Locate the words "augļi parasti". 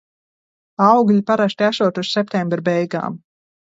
0.85-1.67